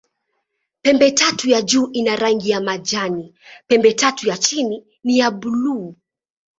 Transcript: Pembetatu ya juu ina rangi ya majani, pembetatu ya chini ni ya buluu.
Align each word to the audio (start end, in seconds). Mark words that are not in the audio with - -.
Pembetatu 0.81 1.49
ya 1.49 1.61
juu 1.61 1.91
ina 1.91 2.15
rangi 2.15 2.49
ya 2.49 2.61
majani, 2.61 3.33
pembetatu 3.67 4.27
ya 4.29 4.37
chini 4.37 4.87
ni 5.03 5.17
ya 5.17 5.31
buluu. 5.31 5.95